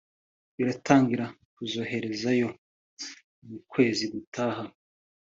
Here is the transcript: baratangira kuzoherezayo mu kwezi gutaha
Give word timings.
baratangira 0.55 1.25
kuzoherezayo 1.55 2.49
mu 3.47 3.57
kwezi 3.71 4.03
gutaha 4.13 4.63